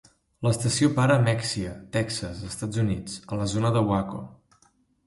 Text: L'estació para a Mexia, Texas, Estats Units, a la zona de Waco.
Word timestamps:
L'estació 0.45 0.89
para 0.99 1.17
a 1.17 1.23
Mexia, 1.27 1.75
Texas, 1.99 2.43
Estats 2.49 2.83
Units, 2.87 3.21
a 3.37 3.41
la 3.43 3.51
zona 3.57 3.75
de 3.79 3.87
Waco. 3.93 4.27